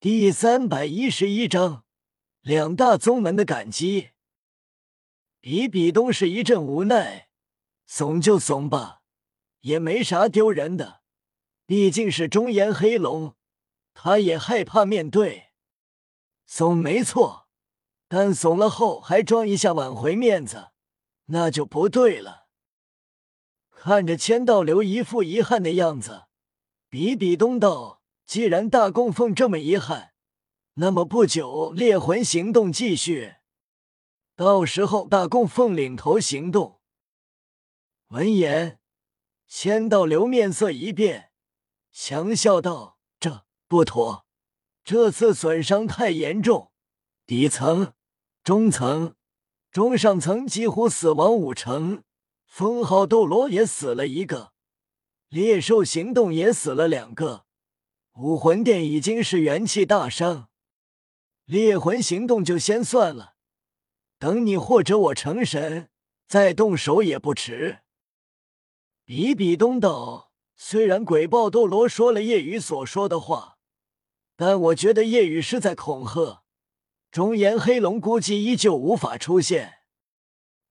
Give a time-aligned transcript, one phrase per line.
[0.00, 1.82] 第三百一十一章，
[2.42, 4.10] 两大宗门的感激。
[5.40, 7.30] 比比东是一阵无奈，
[7.84, 9.02] 怂就怂吧，
[9.62, 11.02] 也没啥丢人的。
[11.66, 13.34] 毕竟是中炎黑龙，
[13.92, 15.48] 他也害怕面对。
[16.46, 17.48] 怂没错，
[18.06, 20.68] 但怂了后还装一下挽回面子，
[21.24, 22.46] 那就不对了。
[23.68, 26.26] 看着千道流一副遗憾的样子，
[26.88, 27.97] 比比东道。
[28.28, 30.12] 既然大供奉这么遗憾，
[30.74, 33.36] 那么不久猎魂行动继续，
[34.36, 36.78] 到时候大供奉领头行动。
[38.08, 38.80] 闻言，
[39.46, 41.32] 千道流面色一变，
[41.90, 44.26] 强笑道：“这不妥，
[44.84, 46.70] 这次损伤太严重，
[47.24, 47.94] 底层、
[48.44, 49.14] 中层、
[49.70, 52.04] 中上层几乎死亡五成，
[52.44, 54.52] 封号斗罗也死了一个，
[55.30, 57.46] 猎兽行动也死了两个。”
[58.20, 60.48] 武魂殿已经是元气大伤，
[61.44, 63.34] 猎魂行动就先算了，
[64.18, 65.88] 等你或者我成神
[66.26, 67.78] 再动手也不迟。
[69.04, 73.58] 比比东道，虽然鬼豹斗罗说了夜雨所说的话，
[74.34, 76.42] 但我觉得夜雨是在恐吓。
[77.12, 79.74] 中炎黑龙估计依旧无法出现。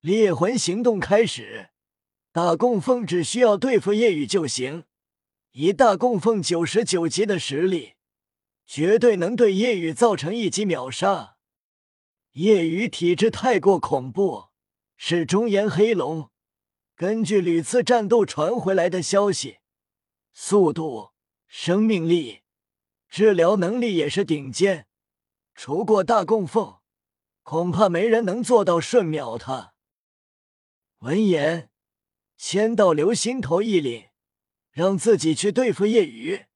[0.00, 1.68] 猎魂行动开始，
[2.32, 4.84] 大供奉只需要对付夜雨就行。
[5.56, 7.94] 以大供奉九十九级的实力，
[8.66, 11.36] 绝对能对夜雨造成一击秒杀。
[12.32, 14.46] 夜雨体质太过恐怖，
[14.96, 16.32] 是中炎黑龙。
[16.96, 19.58] 根据屡次战斗传回来的消息，
[20.32, 21.12] 速度、
[21.46, 22.40] 生命力、
[23.08, 24.88] 治疗能力也是顶尖。
[25.54, 26.78] 除过大供奉，
[27.44, 29.74] 恐怕没人能做到瞬秒他。
[30.98, 31.70] 闻言，
[32.36, 34.08] 千道流心头一凛。
[34.74, 36.46] 让自己去对付夜雨，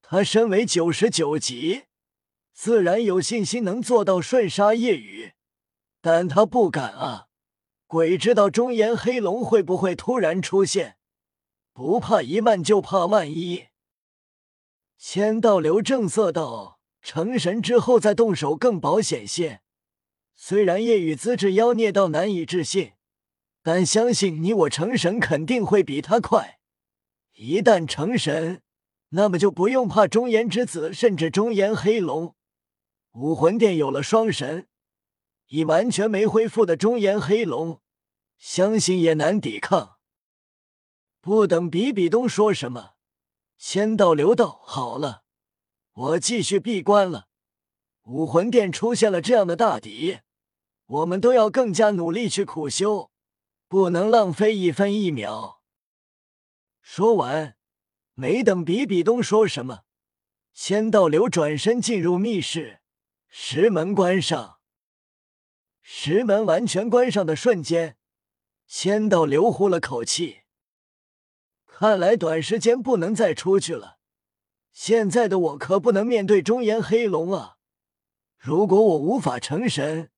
[0.00, 1.82] 他身为九十九级，
[2.54, 5.34] 自然有信心能做到瞬杀夜雨，
[6.00, 7.26] 但他不敢啊！
[7.86, 10.96] 鬼知道中炎黑龙会不会突然出现？
[11.74, 13.66] 不怕一万，就怕万一。
[14.96, 19.60] 千道流正色道：“成神之后再动手更保险些。
[20.34, 22.92] 虽然夜雨资质妖孽到难以置信，
[23.62, 26.60] 但相信你我成神肯定会比他快。”
[27.34, 28.62] 一旦成神，
[29.08, 32.34] 那么就不用怕中炎之子，甚至中炎黑龙。
[33.12, 34.68] 武魂殿有了双神，
[35.48, 37.80] 已完全没恢复的中炎黑龙，
[38.38, 39.96] 相信也难抵抗。
[41.20, 42.92] 不等比比东说什么，
[43.56, 45.22] 仙道流道好了，
[45.92, 47.26] 我继续闭关了。
[48.04, 50.18] 武魂殿出现了这样的大敌，
[50.86, 53.10] 我们都要更加努力去苦修，
[53.66, 55.53] 不能浪费一分一秒。
[56.86, 57.56] 说完，
[58.12, 59.84] 没等比比东说什么，
[60.52, 62.80] 千道流转身进入密室，
[63.26, 64.58] 石门关上。
[65.80, 67.96] 石门完全关上的瞬间，
[68.66, 70.42] 千道流呼了口气，
[71.64, 73.98] 看来短时间不能再出去了。
[74.70, 77.56] 现在的我可不能面对中炎黑龙啊！
[78.36, 80.10] 如果我无法成神，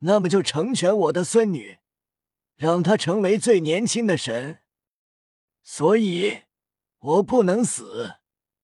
[0.00, 1.78] 那么就成全我的孙女，
[2.56, 4.59] 让她成为最年轻的神。
[5.72, 6.42] 所以，
[6.98, 8.16] 我不能死，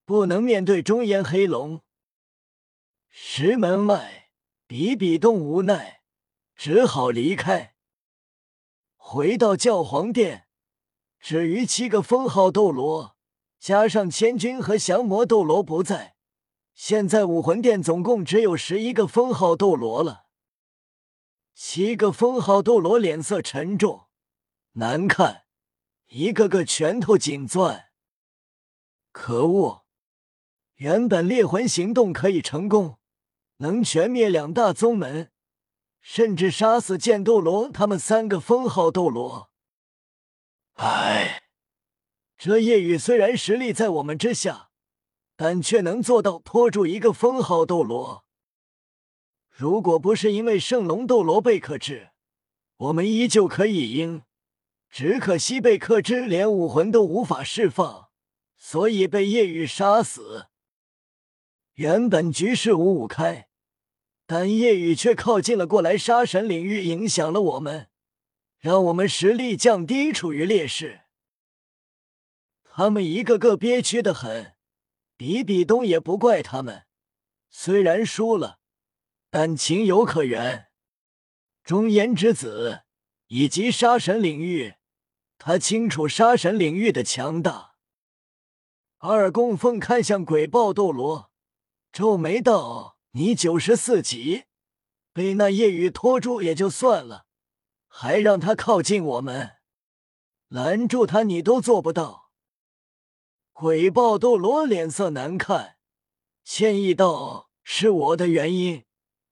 [0.04, 1.82] 不能面对中炎黑龙。
[3.08, 4.32] 石门外，
[4.66, 6.02] 比比东无奈，
[6.56, 7.76] 只好离开。
[8.96, 10.48] 回到教皇殿，
[11.20, 13.16] 至于七个封号斗罗，
[13.60, 16.16] 加上千钧和降魔斗罗不在，
[16.74, 20.26] 现在武魂殿总共只有十一个封号斗罗了。
[21.54, 24.08] 七个封号斗罗脸色沉重，
[24.72, 25.45] 难看。
[26.08, 27.86] 一个个拳头紧攥，
[29.10, 29.84] 可恶！
[30.76, 32.98] 原本猎魂行动可以成功，
[33.56, 35.32] 能全灭两大宗门，
[36.00, 39.50] 甚至杀死剑斗罗他们三个封号斗罗。
[40.74, 41.42] 唉，
[42.38, 44.70] 这夜雨虽然实力在我们之下，
[45.34, 48.26] 但却能做到拖住一个封号斗罗。
[49.48, 52.10] 如果不是因为圣龙斗罗被克制，
[52.76, 54.22] 我们依旧可以赢。
[54.98, 58.08] 只可惜被克制，连武魂都无法释放，
[58.56, 60.46] 所以被夜雨杀死。
[61.74, 63.50] 原本局势五五开，
[64.24, 67.90] 但夜雨却靠近了过来，杀神领域影响了我们，
[68.58, 71.02] 让我们实力降低，处于劣势。
[72.64, 74.54] 他们一个个憋屈的很，
[75.14, 76.86] 比比东也不怪他们。
[77.50, 78.60] 虽然输了，
[79.28, 80.68] 但情有可原。
[81.62, 82.84] 中炎之子
[83.26, 84.75] 以及杀神领域。
[85.38, 87.74] 他清楚杀神领域的强大。
[88.98, 91.30] 二供奉看向鬼豹斗罗，
[91.92, 94.44] 皱眉道：“你九十四级，
[95.12, 97.26] 被那夜雨拖住也就算了，
[97.86, 99.56] 还让他靠近我们，
[100.48, 102.30] 拦住他你都做不到。”
[103.52, 105.76] 鬼豹斗罗脸色难看，
[106.44, 108.84] 歉意道：“是我的原因，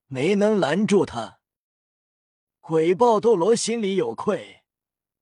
[0.07, 1.41] 没能拦住他。”
[2.61, 4.64] 鬼豹斗罗心里有愧，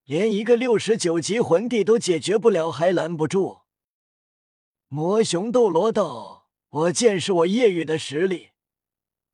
[0.04, 3.60] 连一个六十九级魂帝都解决不了，还拦不住。
[4.88, 8.50] 魔熊斗罗道：“我见识我夜雨的实力，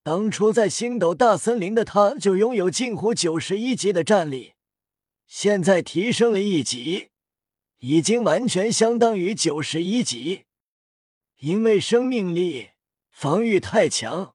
[0.03, 4.55] 当初在星斗大森林的他就拥有近乎九十一级的战力，
[5.26, 7.09] 现在提升了一级，
[7.79, 10.44] 已经完全相当于九十一级。
[11.38, 12.71] 因为生命力、
[13.11, 14.35] 防御太强，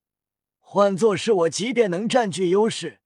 [0.60, 3.02] 换作是我，即便能占据优势，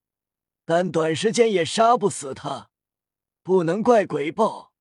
[0.66, 2.70] 但短时间也杀不死他。
[3.48, 4.74] 不能怪鬼豹，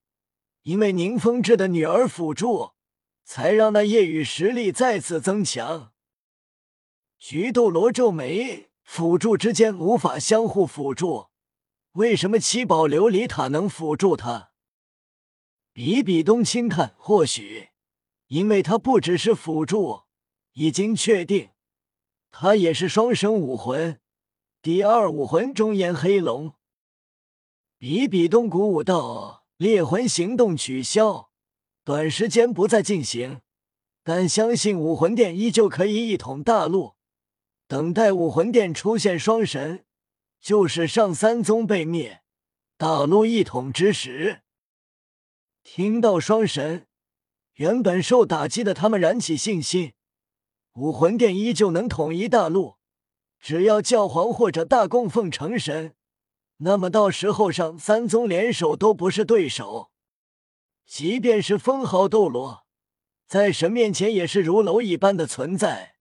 [0.65, 2.73] 因为宁风致的女儿辅助。”
[3.25, 5.93] 才让那夜雨实力再次增强。
[7.17, 11.29] 菊斗罗皱眉，辅助之间无法相互辅助，
[11.93, 14.51] 为什么七宝琉璃塔能辅助他？
[15.73, 17.69] 比比东轻叹：或许，
[18.27, 20.03] 因为他不只是辅助，
[20.55, 21.51] 已经确定，
[22.33, 24.01] 他也是双生武魂，
[24.61, 26.56] 第二武魂中炎黑龙。
[27.79, 31.31] 比比东鼓舞道：猎魂行动取消。
[31.85, 33.43] 短时间不再进行，
[34.03, 36.95] 但相信武魂殿依旧可以一统大陆。
[37.69, 39.85] 等待武魂殿出现双神，
[40.41, 42.23] 就是上三宗被灭，
[42.79, 44.41] 大陆一统之时。
[45.63, 46.87] 听到双神，
[47.57, 49.93] 原本受打击的他们燃起信心，
[50.73, 52.77] 武魂殿依旧能统一大陆。
[53.39, 55.95] 只要教皇或者大供奉成神，
[56.59, 59.91] 那么到时候上三宗联手都不是对手。
[60.87, 62.65] 即便是封号斗罗，
[63.27, 65.97] 在神面前也是如蝼蚁般的存在。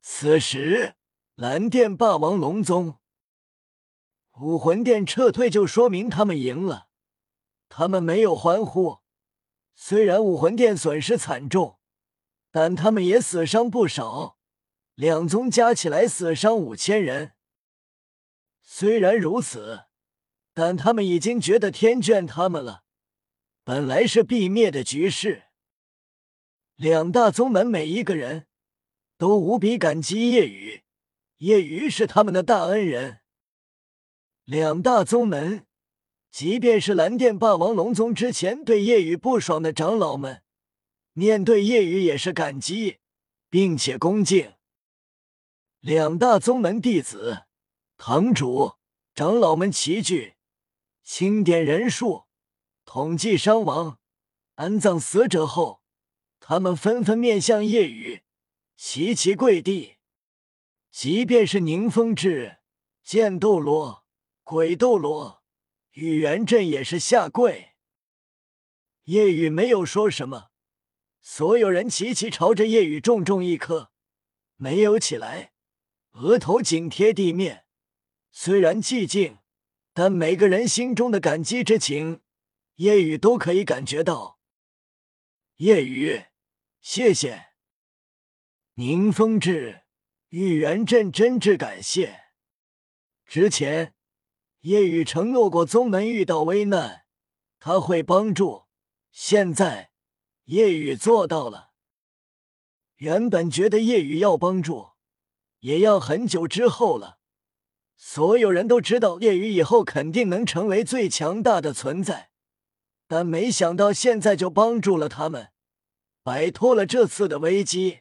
[0.00, 0.94] 此时，
[1.34, 2.98] 蓝电霸王龙宗
[4.40, 6.88] 武魂殿撤退，就说明他们赢了。
[7.68, 9.00] 他们没有欢呼。
[9.74, 11.78] 虽然武魂殿损失惨重，
[12.50, 14.38] 但他们也死伤不少，
[14.94, 17.34] 两宗加起来死伤五千人。
[18.70, 19.86] 虽然如此，
[20.52, 22.84] 但他们已经觉得天眷他们了。
[23.64, 25.44] 本来是必灭的局势，
[26.76, 28.46] 两大宗门每一个人
[29.16, 30.82] 都无比感激叶雨，
[31.38, 33.20] 叶雨是他们的大恩人。
[34.44, 35.66] 两大宗门，
[36.30, 40.42] 即便是蓝电霸王龙宗之前对叶雨不爽的长老们，
[41.14, 42.98] 面对叶雨也是感激
[43.48, 44.52] 并且恭敬。
[45.80, 47.44] 两大宗门弟子、
[47.98, 48.76] 堂主、
[49.12, 50.36] 长老们齐聚，
[51.02, 52.26] 清点人数。
[52.84, 53.98] 统计伤亡、
[54.54, 55.82] 安葬死者后，
[56.38, 58.22] 他们纷纷面向夜雨，
[58.76, 59.96] 齐齐跪地。
[60.92, 62.58] 即便是宁风致、
[63.02, 64.06] 剑斗罗、
[64.44, 65.42] 鬼斗罗、
[65.90, 67.74] 宇元镇也是下跪。
[69.04, 70.50] 夜雨没有说什么，
[71.20, 73.90] 所有人齐齐朝着夜雨重重一磕，
[74.54, 75.52] 没有起来，
[76.12, 77.64] 额头紧贴地面。
[78.40, 79.38] 虽然寂静，
[79.92, 82.20] 但每个人心中的感激之情。
[82.76, 84.38] 夜雨都可以感觉到。
[85.56, 86.26] 夜雨，
[86.80, 87.46] 谢谢。
[88.74, 89.82] 宁风致、
[90.28, 92.26] 玉元镇真挚感谢。
[93.26, 93.96] 之前，
[94.60, 97.06] 夜雨承诺过宗门遇到危难，
[97.58, 98.66] 他会帮助。
[99.10, 99.90] 现在，
[100.44, 101.72] 夜雨做到了。
[102.98, 104.90] 原本觉得夜雨要帮助，
[105.58, 107.17] 也要很久之后了。
[108.00, 112.30] 所有人都知道，夜雨以后肯定能成为最强大的存在。
[113.08, 115.50] 但没想到现在就帮助了他们，
[116.22, 118.00] 摆脱了这次的危机。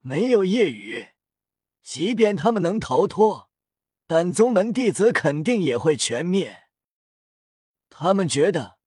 [0.00, 1.08] 没有夜雨，
[1.82, 3.50] 即便他们能逃脱，
[4.06, 6.62] 但宗门弟子肯定也会全灭。
[7.90, 8.78] 他们觉得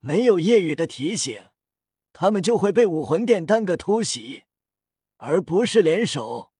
[0.00, 1.44] 没有夜雨的提醒，
[2.12, 4.44] 他们就会被武魂殿单个突袭，
[5.16, 6.52] 而不是联手。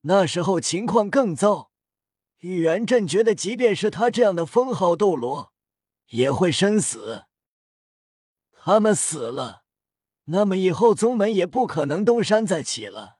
[0.00, 1.70] 那时候情况更糟。
[2.44, 5.54] 玉元镇觉得，即便是他这样的封号斗罗，
[6.08, 7.24] 也会身死。
[8.52, 9.64] 他们死了，
[10.24, 13.16] 那么以后宗门也不可能东山再起了。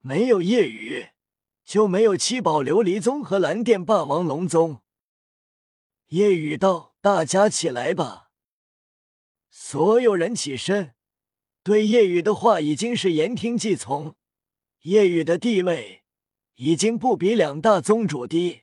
[0.00, 1.10] 没有夜雨，
[1.64, 4.82] 就没有七宝琉璃宗和蓝电霸王龙宗。
[6.08, 8.30] 夜雨道：“大家起来吧。”
[9.48, 10.96] 所有人起身，
[11.62, 14.16] 对夜雨的话已经是言听计从。
[14.80, 16.01] 夜雨的地位
[16.56, 18.62] 已经不比两大宗主低。